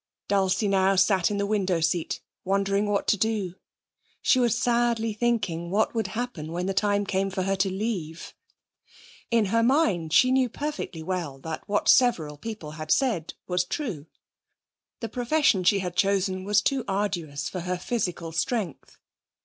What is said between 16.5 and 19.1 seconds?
too arduous for her physical strength.